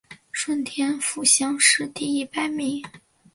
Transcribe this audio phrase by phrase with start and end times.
[0.31, 2.83] 顺天府乡试第一百名。